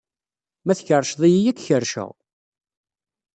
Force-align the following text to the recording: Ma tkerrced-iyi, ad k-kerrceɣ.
Ma 0.65 0.73
tkerrced-iyi, 0.77 1.49
ad 1.51 1.57
k-kerrceɣ. 1.59 2.11